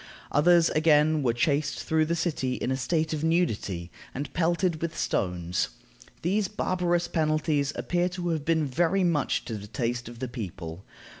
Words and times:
Others 0.31 0.71
again 0.71 1.21
were 1.21 1.31
chased 1.31 1.83
through 1.83 2.05
the 2.07 2.15
city 2.15 2.55
in 2.55 2.71
a 2.71 2.75
state 2.75 3.13
of 3.13 3.23
nudity, 3.23 3.91
and 4.15 4.33
pelted 4.33 4.81
with 4.81 4.97
stones. 4.97 5.69
These 6.23 6.47
barbarous 6.47 7.07
penalties 7.07 7.71
appear 7.75 8.09
to 8.17 8.29
have 8.29 8.43
been 8.43 8.65
very 8.65 9.03
much 9.03 9.45
to 9.45 9.53
the 9.59 9.67
taste 9.67 10.09
of 10.09 10.17
the 10.17 10.27
people. 10.27 10.83